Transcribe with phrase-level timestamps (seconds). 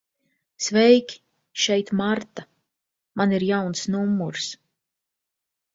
[0.67, 1.19] Sveiki,
[1.65, 2.47] šeit Marta.
[3.21, 4.51] Man ir jauns numurs.